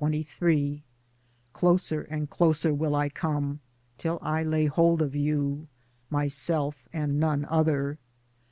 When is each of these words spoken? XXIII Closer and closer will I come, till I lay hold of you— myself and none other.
XXIII 0.00 0.84
Closer 1.52 2.02
and 2.02 2.30
closer 2.30 2.72
will 2.72 2.94
I 2.94 3.08
come, 3.08 3.58
till 3.98 4.20
I 4.22 4.44
lay 4.44 4.66
hold 4.66 5.02
of 5.02 5.16
you— 5.16 5.66
myself 6.08 6.86
and 6.92 7.18
none 7.18 7.44
other. 7.46 7.98